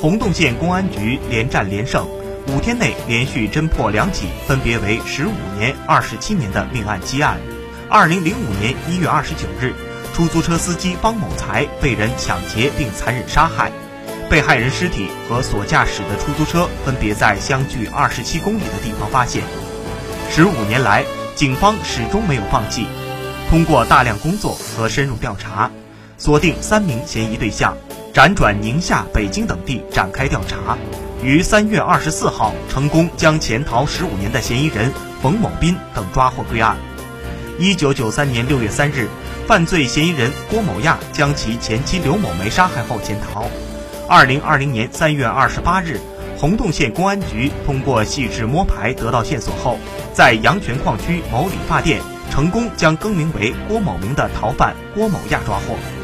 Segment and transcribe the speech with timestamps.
[0.00, 2.08] 洪洞县公安局连战连胜，
[2.48, 7.38] 五天内连续侦破两起分别为十五年、二十七年的命案积案。
[7.90, 9.74] 二零零五年一月二十九日，
[10.14, 13.70] 出租车司机方某才被人抢劫并残忍杀害，
[14.30, 19.42] 被害人尸体和所驾驶的出租车分别在相距二十七公里的地方发现。
[20.30, 21.04] 十五年来，
[21.34, 22.86] 警方始终没有放弃，
[23.50, 25.70] 通过大量工作和深入调查，
[26.16, 27.76] 锁定三名嫌疑对象，
[28.12, 30.76] 辗转宁夏、北京等地展开调查，
[31.22, 34.92] 于三月二十四号成功将潜逃十五年的嫌疑人
[35.22, 36.76] 冯某斌等抓获归案。
[37.58, 39.08] 一九九三年六月三日，
[39.46, 43.46] 犯罪嫌疑人郭某亚将其前妻刘某梅杀害后潜逃。
[44.08, 46.00] 二零二零年三月二十八日。
[46.36, 49.76] 洪洞县公安局通过细致摸排得到线索后，
[50.14, 52.00] 在阳泉矿区某理发店
[52.30, 55.99] 成功将更名为郭某明的逃犯郭某亚抓获。